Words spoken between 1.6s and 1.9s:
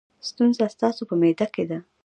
ده.